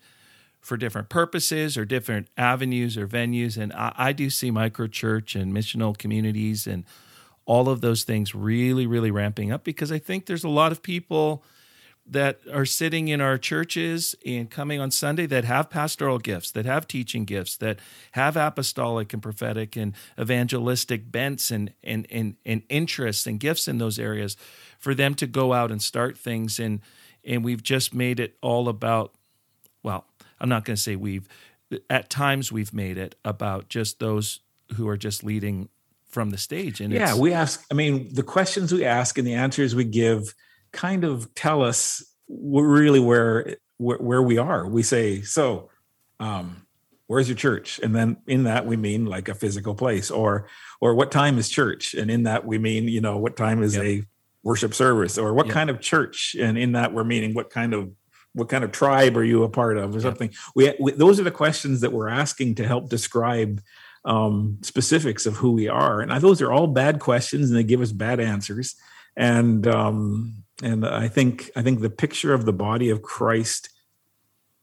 [0.61, 3.61] for different purposes or different avenues or venues.
[3.61, 6.85] And I, I do see micro church and missional communities and
[7.45, 10.83] all of those things really, really ramping up because I think there's a lot of
[10.83, 11.43] people
[12.05, 16.67] that are sitting in our churches and coming on Sunday that have pastoral gifts, that
[16.67, 17.79] have teaching gifts, that
[18.13, 23.79] have apostolic and prophetic and evangelistic bents and and and, and interests and gifts in
[23.79, 24.37] those areas,
[24.79, 26.59] for them to go out and start things.
[26.59, 26.81] And
[27.25, 29.15] and we've just made it all about
[29.83, 30.07] well,
[30.41, 31.29] I'm not going to say we've
[31.89, 34.41] at times we've made it about just those
[34.75, 35.69] who are just leading
[36.09, 36.81] from the stage.
[36.81, 40.35] And yeah we ask i mean the questions we ask and the answers we give
[40.73, 44.67] kind of tell us really where where, we are.
[44.67, 45.71] We say, so
[46.21, 46.67] um,
[47.07, 47.81] where's your church?
[47.83, 50.49] And then in that we mean like a physical place, or
[50.81, 51.95] or what time is church?
[51.95, 53.85] And in that we mean you know what time is yep.
[53.85, 54.03] a
[54.43, 55.55] worship service, or what yep.
[55.55, 56.37] kind of church?
[56.39, 57.91] And in that we're meaning what kind of
[58.35, 60.03] what kind of tribe are you a part of, or yep.
[60.03, 60.31] something?
[60.55, 63.61] We, we those are the questions that we're asking to help describe
[64.05, 66.01] um, specifics of who we are.
[66.01, 68.75] And those are all bad questions, and they give us bad answers.
[69.17, 73.71] And um, and I think I think the picture of the body of Christ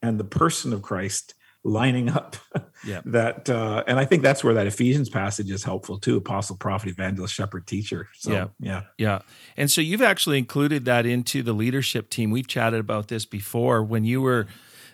[0.02, 2.38] and the person of Christ lining up
[2.86, 3.02] yeah.
[3.04, 6.88] that uh and i think that's where that ephesians passage is helpful too apostle prophet
[6.88, 8.08] evangelist shepherd teacher.
[8.16, 8.48] So yeah.
[8.60, 8.82] yeah.
[8.98, 9.20] Yeah.
[9.58, 12.32] And so you've actually included that into the leadership team.
[12.32, 13.84] We've chatted about this before.
[13.84, 14.48] When you were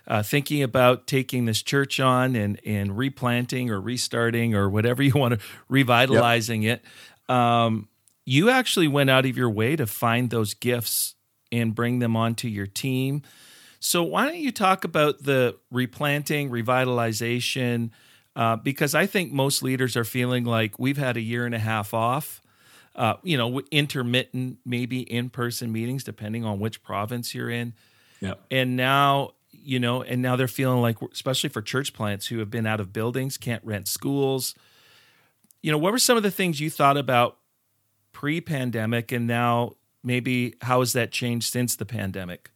[0.08, 5.14] uh, thinking about taking this church on and and replanting or restarting or whatever you
[5.14, 6.84] want to revitalizing yep.
[7.28, 7.88] it um
[8.26, 11.16] you actually went out of your way to find those gifts
[11.52, 13.22] and bring them onto your team.
[13.80, 17.92] So why don't you talk about the replanting, revitalization?
[18.36, 21.60] Uh, because I think most leaders are feeling like we've had a year and a
[21.60, 22.42] half off.
[22.96, 27.74] Uh, you know, intermittent, maybe in-person meetings, depending on which province you're in.
[28.22, 28.36] Yeah.
[28.50, 32.50] And now, you know, and now they're feeling like, especially for church plants who have
[32.50, 34.56] been out of buildings, can't rent schools.
[35.62, 37.38] You know, what were some of the things you thought about
[38.16, 42.50] pre-pandemic, and now maybe how has that changed since the pandemic?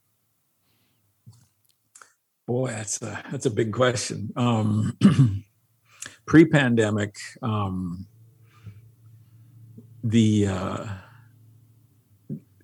[2.48, 4.32] Boy, that's a that's a big question.
[4.38, 4.98] Um,
[6.26, 8.08] pre-pandemic, um,
[10.02, 10.86] the uh,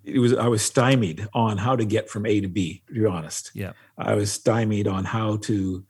[0.05, 2.81] it was I was stymied on how to get from A to B.
[2.87, 3.73] To be honest, Yeah.
[3.97, 5.83] I was stymied on how to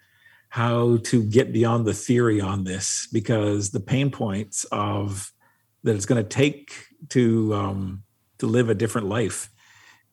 [0.49, 5.31] how to get beyond the theory on this because the pain points of
[5.83, 6.73] that it's going to take
[7.09, 8.03] to um,
[8.39, 9.49] to live a different life.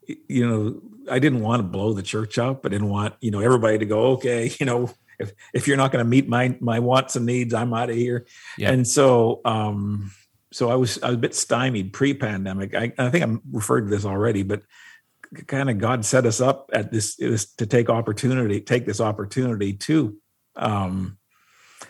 [0.06, 2.66] You know, I didn't want to blow the church up.
[2.66, 5.92] I didn't want you know everybody to go, okay, you know, if if you're not
[5.92, 8.26] going to meet my my wants and needs, I'm out of here.
[8.58, 8.70] Yeah.
[8.70, 10.12] And so, um,
[10.52, 12.74] so I was I was a bit stymied pre-pandemic.
[12.74, 14.62] I, I think I'm referred to this already, but
[15.46, 19.72] kind of God set us up at this, this to take opportunity, take this opportunity
[19.74, 20.16] to
[20.56, 21.18] um,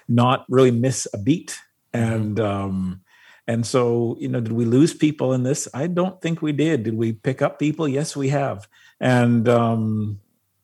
[0.09, 1.59] not really miss a beat.
[1.93, 3.03] And um,
[3.47, 5.69] and so you know, did we lose people in this?
[5.75, 6.83] I don't think we did.
[6.85, 7.89] Did we pick up people?
[7.89, 8.69] Yes, we have.
[9.01, 10.21] And um,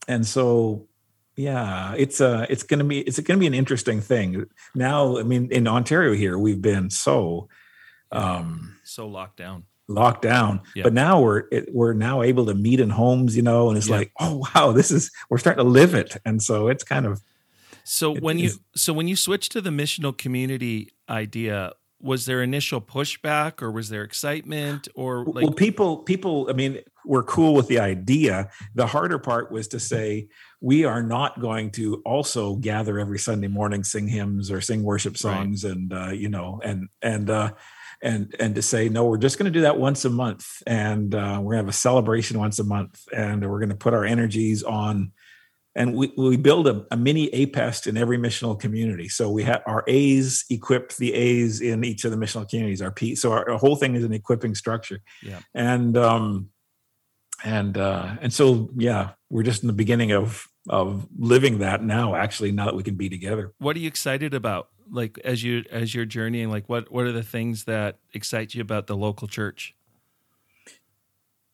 [0.07, 0.87] and so
[1.37, 4.47] yeah, it's uh it's gonna be it's gonna be an interesting thing.
[4.75, 7.49] Now, I mean, in Ontario here, we've been so
[8.13, 9.65] um So locked down.
[9.89, 10.83] locked down Yeah.
[10.85, 13.89] but now we're it, we're now able to meet in homes you know and it's
[13.89, 13.97] Yeah.
[13.97, 17.21] like oh wow this is we're starting to live it and so it's kind of
[17.85, 22.43] So It when you so when you switch to the missional community idea, was there
[22.43, 27.55] initial pushback or was there excitement or like well people people i mean were cool
[27.55, 30.29] with the idea the harder part was to say
[30.61, 35.13] we are not going to also gather every sunday morning sing hymns or sing worship
[35.15, 35.19] Right.
[35.19, 37.51] songs and uh, you know and and uh
[38.01, 41.15] and and to say no we're just going to do that once a month and
[41.15, 43.93] uh, we're going to have a celebration once a month and we're going to put
[43.95, 45.11] our energies on
[45.79, 49.63] and we, we build a, a mini apest in every missional community so we have
[49.67, 53.49] our a's equip the a's in each of the missional communities our p so our,
[53.51, 55.41] our whole thing is an equipping structure Yeah.
[55.55, 56.51] and um
[57.45, 62.15] and uh and so yeah we're just in the beginning of of living that now
[62.15, 64.69] actually now that we can be together what are you excited about?
[64.91, 68.63] Like as you as you're journeying, like what what are the things that excite you
[68.63, 69.75] about the local church?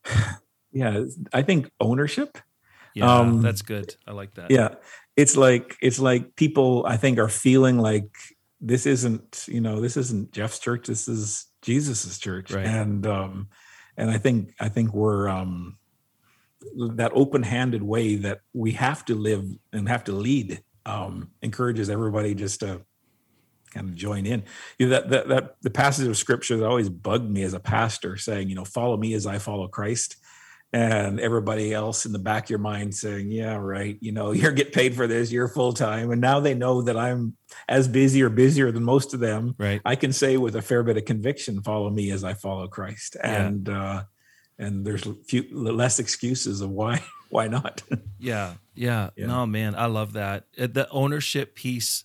[0.71, 2.37] yeah i think ownership
[2.95, 3.93] Yeah, Um, that's good.
[4.07, 4.49] I like that.
[4.49, 4.75] yeah
[5.17, 8.09] it's like it's like people i think are feeling like
[8.59, 12.65] this isn't you know this isn't jeff's church this is jesus's church Right.
[12.65, 13.47] and um
[13.95, 15.77] and i think i think we're um
[16.97, 22.33] that open-handed way that we have to live and have to lead um encourages everybody
[22.35, 22.81] just to
[23.73, 24.43] kind of join in
[24.79, 27.59] you know, that, that that the passage of scripture that always bugged me as a
[27.59, 30.17] pastor saying you know follow me as i follow christ
[30.75, 33.97] and everybody else in the back of your mind saying, "Yeah, right.
[34.01, 35.31] You know, you're get paid for this.
[35.31, 37.37] You're full time." And now they know that I'm
[37.69, 39.55] as busy or busier than most of them.
[39.57, 39.81] Right.
[39.85, 43.15] I can say with a fair bit of conviction, "Follow me as I follow Christ,"
[43.19, 43.45] Yeah.
[43.45, 44.03] and uh,
[44.59, 47.81] and there's few, less excuses of why why not.
[48.19, 49.09] Yeah, yeah.
[49.15, 49.27] Yeah.
[49.27, 50.45] No, man, I love that.
[50.59, 52.03] Uh, The ownership piece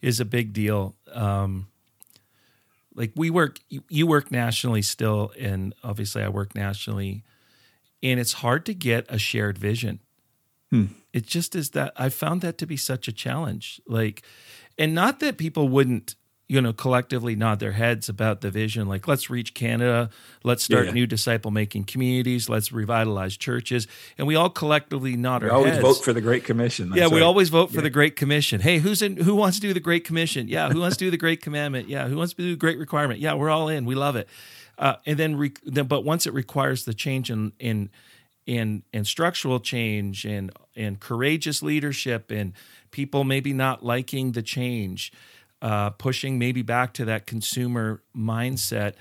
[0.00, 0.96] is a big deal.
[1.12, 1.66] Um,
[2.94, 7.22] like we work, you, you work nationally still, and obviously I work nationally,
[8.02, 10.00] and it's hard to get a shared vision.
[10.70, 10.86] Hmm.
[11.12, 13.80] It just is that I found that to be such a challenge.
[13.86, 14.22] Like,
[14.78, 16.14] and not that people wouldn't,
[16.48, 18.86] you know, collectively nod their heads about the vision.
[18.88, 20.10] Like, let's reach Canada,
[20.44, 20.92] let's start Yeah.
[20.92, 23.86] new disciple making communities, let's revitalize churches,
[24.18, 25.50] and we all collectively nod our heads.
[25.50, 25.82] We our always heads.
[25.82, 26.92] vote for the Great Commission.
[26.94, 27.22] Yeah, we right.
[27.22, 27.82] always vote for Yeah.
[27.82, 28.60] the Great Commission.
[28.60, 29.16] Hey, who's in?
[29.16, 30.46] Who wants to do the Great Commission?
[30.48, 31.88] Yeah, who wants to do the Great Commandment?
[31.88, 33.18] Yeah, who wants to do the Great Requirement?
[33.20, 33.84] Yeah, we're all in.
[33.84, 34.28] We love it.
[34.80, 37.90] Uh, and then, re, then, but once it requires the change in in
[38.46, 42.54] in in structural change and and courageous leadership and
[42.90, 45.12] people maybe not liking the change,
[45.60, 48.94] uh, pushing maybe back to that consumer mindset.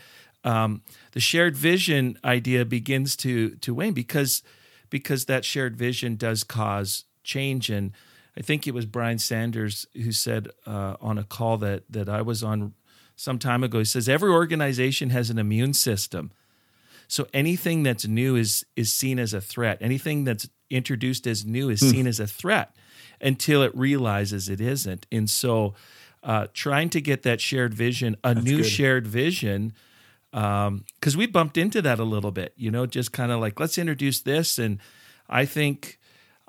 [0.44, 0.82] Um,
[1.14, 4.44] the shared vision idea begins to to wane because
[4.90, 7.70] because that shared vision does cause change.
[7.70, 7.94] And
[8.38, 12.22] I think it was Brian Sanders who said uh, on a call that that I
[12.22, 12.74] was on
[13.20, 13.80] some time ago.
[13.80, 16.32] He says every organization has an immune system.
[17.10, 19.78] So anything that's new is is seen as a threat.
[19.82, 22.74] Anything that's introduced as new is seen as a threat
[23.20, 25.06] until it realizes it isn't.
[25.12, 25.74] And so,
[26.24, 28.66] uh, trying to get that shared vision, a new good.
[28.68, 29.74] shared vision,
[30.32, 32.54] because we bumped into that a little bit.
[32.56, 34.80] You know, just kind of like let's introduce this, and
[35.28, 36.00] I think.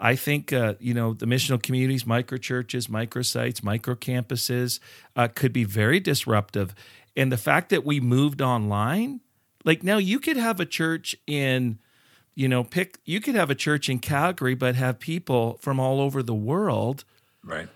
[0.03, 4.81] I think uh, you know the missional communities, micro churches, micro sites, micro campuses
[5.15, 6.75] uh, could be very disruptive,
[7.15, 9.21] and the fact that we moved online,
[9.63, 11.79] like now you could have a church in,
[12.35, 16.01] you know, pick you could have a church in Calgary, but have people from all
[16.01, 17.05] over the world,
[17.45, 17.69] right,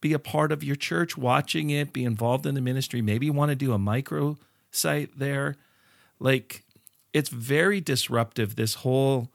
[0.00, 3.00] be a part of your church, watching it, be involved in the ministry.
[3.00, 4.36] Maybe you want to do a micro
[4.72, 5.54] site there,
[6.18, 6.64] like
[7.12, 8.56] it's very disruptive.
[8.56, 9.30] This whole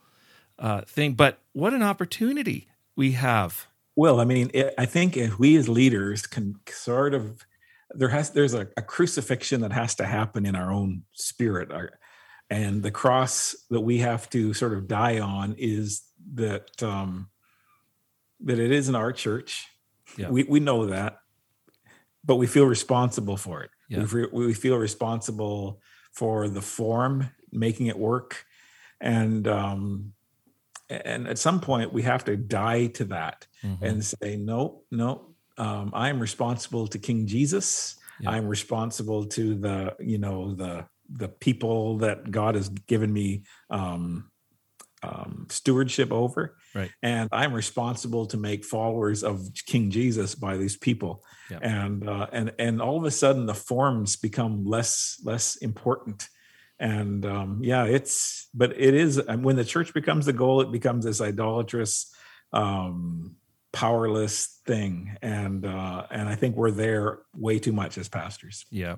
[0.60, 1.14] uh, thing.
[1.14, 3.66] But what an opportunity we have.
[3.96, 7.44] Well, I mean, it, I think if we as leaders can sort of
[7.92, 11.98] there has there's a, a crucifixion that has to happen in our own spirit, our,
[12.48, 16.02] and the cross that we have to sort of die on is
[16.34, 17.28] that um,
[18.40, 19.66] that it isn't our church.
[20.16, 20.30] Yeah.
[20.30, 21.18] We we know that,
[22.24, 23.70] but we feel responsible for it.
[23.88, 24.04] Yeah.
[24.04, 25.80] We, we feel responsible
[26.12, 28.44] for the form, making it work,
[29.00, 30.12] and um,
[30.90, 33.84] and at some point we have to die to that mm-hmm.
[33.84, 35.28] and say no no
[35.58, 38.30] um, i'm responsible to king jesus yeah.
[38.30, 44.30] i'm responsible to the you know the the people that god has given me um,
[45.02, 50.76] um, stewardship over right and i'm responsible to make followers of king jesus by these
[50.76, 51.58] people yeah.
[51.62, 56.28] and uh, and and all of a sudden the forms become less less important
[56.80, 61.04] and um, yeah it's but it is when the church becomes the goal it becomes
[61.04, 62.12] this idolatrous
[62.52, 63.36] um,
[63.72, 68.96] powerless thing and uh, and i think we're there way too much as pastors yeah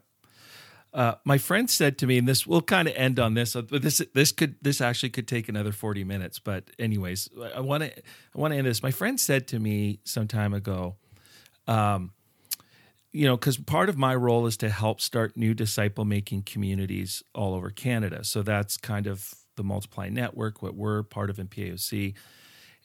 [0.94, 3.54] uh, my friend said to me, and this we'll kind of end on this.
[3.54, 6.38] But this this could this actually could take another forty minutes.
[6.38, 8.82] But anyways, I want to I want to end this.
[8.82, 10.96] My friend said to me some time ago,
[11.66, 12.12] um,
[13.12, 17.22] you know, because part of my role is to help start new disciple making communities
[17.34, 18.24] all over Canada.
[18.24, 22.14] So that's kind of the Multiply Network, what we're part of in PAOC.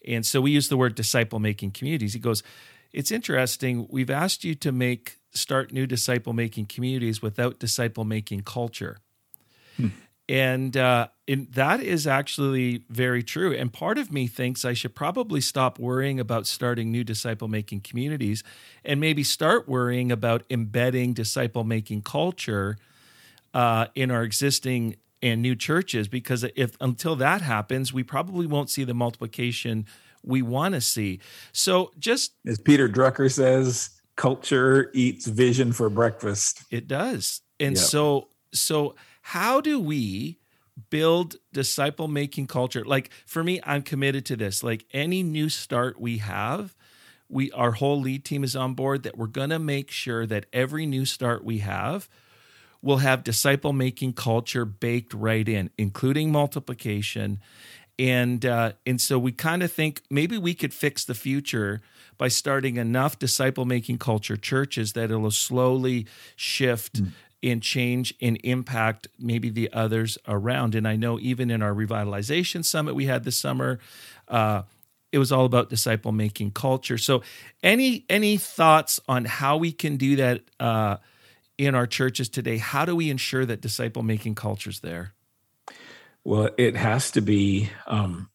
[0.05, 2.13] And so we use the word disciple making communities.
[2.13, 2.43] He goes,
[2.91, 3.88] It's interesting.
[3.89, 8.97] We've asked you to make start new disciple making communities without disciple making culture.
[9.78, 9.88] Hmm.
[10.30, 13.53] And, uh, and that is actually very true.
[13.53, 17.82] And part of me thinks I should probably stop worrying about starting new disciple making
[17.82, 18.43] communities
[18.84, 22.78] and maybe start worrying about embedding disciple making culture
[23.53, 28.69] uh, in our existing and new churches because if until that happens we probably won't
[28.69, 29.86] see the multiplication
[30.23, 31.19] we want to see
[31.51, 37.84] so just as peter drucker says culture eats vision for breakfast it does and yep.
[37.84, 38.95] so so
[39.32, 40.39] how do we
[40.89, 42.86] build disciple making culture?
[42.86, 44.63] Like for me i'm committed to this.
[44.63, 46.73] Like any new start we have
[47.28, 50.45] we our whole lead team is on board that we're going to make sure that
[50.53, 52.07] every new start we have
[52.82, 57.41] will have disciple making culture baked right in including multiplication.
[57.99, 61.82] And uh, and so we kind of think maybe we could fix the future
[62.17, 66.05] by starting enough disciple making culture churches that it'll slowly
[66.38, 67.11] shift mm
[67.43, 70.75] and change and impact maybe the others around.
[70.75, 73.79] And I know even in our revitalization summit we had this summer,
[74.27, 74.63] uh,
[75.11, 76.97] it was all about disciple making culture.
[76.97, 77.23] So,
[77.63, 80.97] any any thoughts on how we can do that uh,
[81.57, 82.57] in our churches today?
[82.57, 85.13] How do we ensure that disciple making culture is there?
[86.23, 88.29] Well, it has to be um,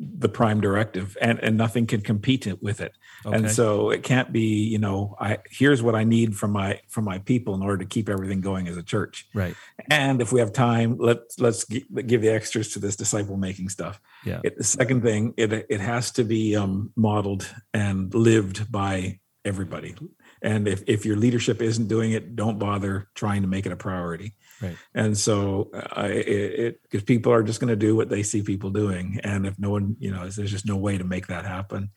[0.00, 2.92] the prime directive and and nothing can compete with it.
[3.26, 3.36] Okay.
[3.36, 7.04] and so it can't be you know i here's what i need from my from
[7.04, 9.26] my people in order to keep everything going as a church.
[9.34, 9.54] Right.
[9.90, 14.00] And if we have time let's let's give the extras to this disciple making stuff.
[14.24, 14.40] Yeah.
[14.42, 19.94] It, the second thing it it has to be um, modeled and lived by everybody
[20.42, 23.76] and if, if your leadership isn't doing it don't bother trying to make it a
[23.76, 24.76] priority Right.
[24.94, 28.70] And so uh, it because people are just going to do what they see people
[28.70, 31.90] doing, and if no one, you know, there's just no way to make that happen.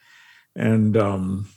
[0.55, 1.49] And um,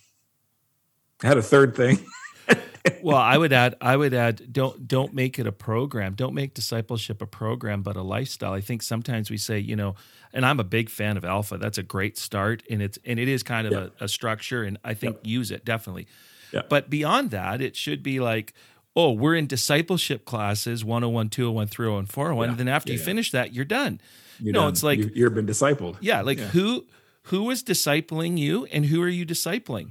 [1.22, 2.04] I had a third thing.
[3.02, 6.14] well, I would add, I would add, don't don't make it a program.
[6.14, 8.52] Don't make discipleship a program, but a lifestyle.
[8.52, 9.94] I think sometimes we say, you know,
[10.32, 11.56] and I'm a big fan of Alpha.
[11.56, 13.88] That's a great start, and it's and it is kind of yeah.
[14.00, 15.30] a, a, structure, and I think yeah.
[15.30, 16.08] use it definitely.
[16.56, 16.62] Yeah.
[16.68, 18.52] But beyond that, it should be like,
[18.94, 22.46] oh, we're in discipleship classes 101, 201, 301, 401.
[22.46, 22.50] Yeah.
[22.50, 24.00] And then after yeah, you finish that, you're done.
[24.40, 24.68] You're no, done.
[24.70, 25.96] it's like you, have been discipled.
[26.00, 26.22] Yeah.
[26.22, 26.86] Like who
[27.24, 29.90] who is discipling you and who are you discipling?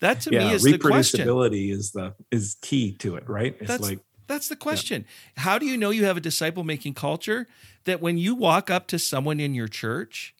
[0.00, 1.26] That to me is the question.
[1.26, 3.54] Reproducibility is the is key to it, right?
[3.58, 5.04] It's that's, like that's the question.
[5.36, 7.46] How do you know you have a disciple making culture?
[7.84, 10.34] That when you walk up to someone in your church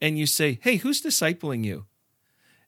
[0.00, 1.86] and you say, Hey, who's discipling you?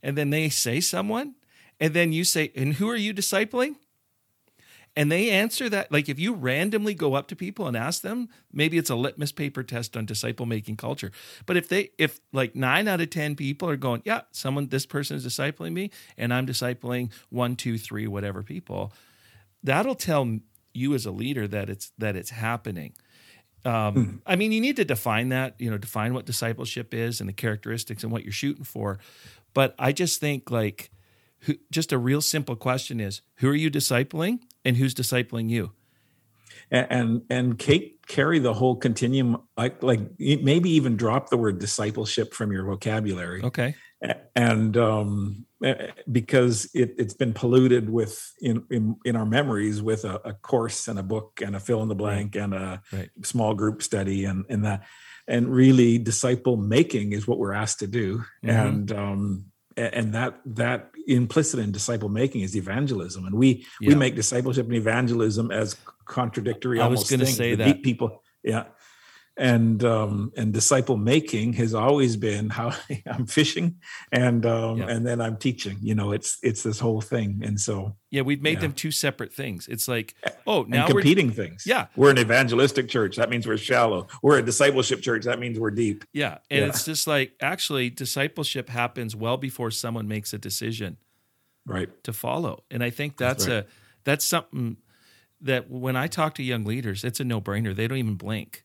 [0.03, 1.34] And then they say someone,
[1.81, 3.77] and then you say, And who are you discipling?
[4.97, 8.29] and they answer that like if you randomly go up to people and ask them
[8.53, 11.11] maybe it's a litmus paper test on disciple making culture
[11.47, 14.87] but if they if like nine out of ten people are going yeah someone this
[14.87, 18.93] person is discipling me and i'm discipling one two three whatever people
[19.62, 20.39] that'll tell
[20.72, 22.95] you as a leader that it's that it's happening
[23.66, 24.20] um, mm.
[24.27, 27.33] I mean, you need to define that, you know, define what discipleship is and the
[27.33, 28.99] characteristics and what you're shooting for.
[29.55, 30.91] But I just think like,
[31.45, 34.40] who, just a real simple question is, who are you discipling?
[34.64, 35.72] and who's discipling you
[36.70, 41.59] and and, and Kate carry the whole continuum like like maybe even drop the word
[41.59, 43.74] discipleship from your vocabulary okay
[44.36, 45.47] and um
[46.12, 50.88] because it, it's been polluted with in, in, in our memories with a, a, course
[50.88, 52.45] and a book and a fill in the blank right.
[52.45, 53.09] and a right.
[53.22, 54.84] small group study and and that
[55.26, 58.51] and really disciple making is what we're asked to do mm-hmm.
[58.51, 59.45] and um
[59.76, 63.27] and that that implicit in disciple making is evangelism.
[63.27, 63.89] And we yeah.
[63.89, 65.77] we make discipleship and evangelism as
[66.07, 67.83] contradictory i was going to say that.
[67.83, 68.23] people.
[68.43, 68.65] Yeah
[69.37, 72.72] and um and disciple making has always been how
[73.11, 73.76] i'm fishing
[74.12, 74.87] and um yeah.
[74.87, 77.43] and then i'm teaching you know it's it's this whole thing.
[77.45, 78.61] And so yeah we've made yeah.
[78.61, 79.68] them two separate things.
[79.68, 80.14] It's like
[80.47, 81.64] oh now and competing things.
[81.66, 81.87] Yeah.
[81.97, 83.16] We're an evangelistic church.
[83.16, 84.07] That means we're shallow.
[84.22, 85.24] We're a discipleship church.
[85.24, 86.05] That means we're deep.
[86.12, 86.66] Yeah and yeah.
[86.66, 90.97] it's just like actually discipleship happens well before someone makes a decision
[91.66, 91.91] right.
[92.05, 92.64] to follow.
[92.70, 93.64] And i think that's, that's right.
[93.64, 93.66] a
[94.05, 94.76] that's something
[95.41, 97.74] that when i talk to young leaders it's a no-brainer.
[97.74, 98.64] They don't even blink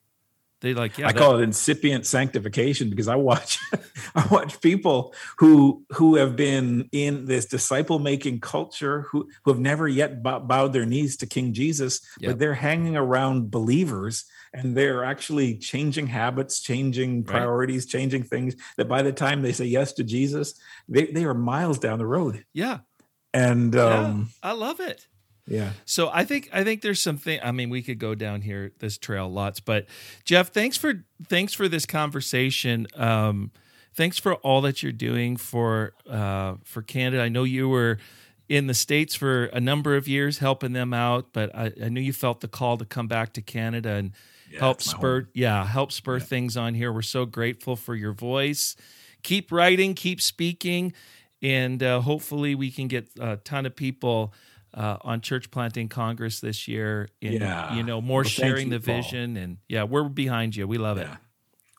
[0.61, 1.07] they like yeah.
[1.07, 3.59] I that, call it incipient sanctification because I watch
[4.15, 9.59] I watch people who who have been in this disciple making culture who who have
[9.59, 12.31] never yet bowed their knees to King Jesus, yep.
[12.31, 17.91] but they're hanging around believers and they're actually changing habits, changing priorities, right.
[17.91, 21.79] changing things that by the time they say yes to Jesus, they, they are miles
[21.79, 22.43] down the road.
[22.53, 22.79] Yeah.
[23.33, 25.05] And um, yeah, I love it.
[25.49, 25.71] Yeah.
[25.85, 27.39] So I think I think there's something.
[27.43, 29.87] I mean, we could go down here this trail lots, but
[30.23, 32.87] Jeff, thanks for thanks for this conversation.
[32.95, 33.51] Um,
[33.95, 37.23] thanks for all that you're doing for uh, for Canada.
[37.23, 37.97] I know you were
[38.47, 42.01] in the states for a number of years helping them out, but I, I knew
[42.01, 44.11] you felt the call to come back to Canada and
[44.51, 46.23] yeah, help spur yeah help spur yeah.
[46.23, 46.93] things on here.
[46.93, 48.75] We're so grateful for your voice.
[49.23, 50.93] Keep writing, keep speaking,
[51.41, 54.33] and uh, hopefully we can get a ton of people
[54.79, 57.75] uh, on church planting congress this year in yeah.
[57.75, 59.43] you know more well, sharing you, the vision Paul.
[59.43, 61.13] and yeah we're behind you we love yeah.
[61.13, 61.17] it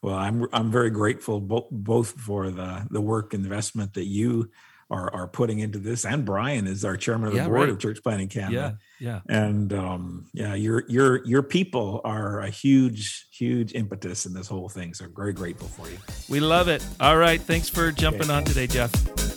[0.03, 4.49] well i'm i'm very grateful both both for the the work investment that you
[4.91, 7.69] are are putting into this and brian is our chairman of the yeah, board right.
[7.69, 12.49] of church planting canada yeah yeah and um yeah your your your people are a
[12.49, 15.97] huge huge impetus in this whole thing so I'm very grateful for you
[16.29, 18.33] we love it all right thanks for jumping okay.
[18.33, 19.30] on today jeff